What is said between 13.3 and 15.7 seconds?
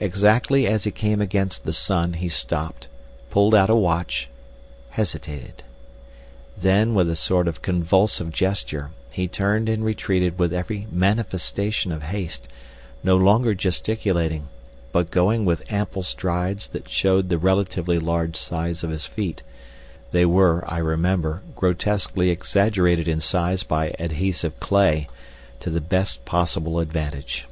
gesticulating, but going with